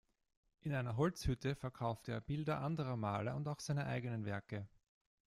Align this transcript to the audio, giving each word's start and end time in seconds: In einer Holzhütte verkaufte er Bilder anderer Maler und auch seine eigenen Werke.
In 0.61 0.73
einer 0.73 0.97
Holzhütte 0.97 1.53
verkaufte 1.55 2.11
er 2.11 2.21
Bilder 2.21 2.59
anderer 2.59 2.97
Maler 2.97 3.35
und 3.35 3.47
auch 3.47 3.59
seine 3.59 3.85
eigenen 3.85 4.25
Werke. 4.25 4.67